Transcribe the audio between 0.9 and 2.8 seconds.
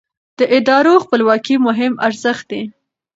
خپلواکي مهم ارزښت دی